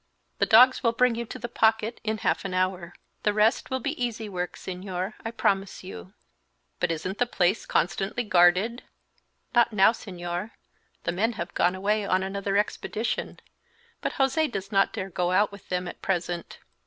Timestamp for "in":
2.03-2.17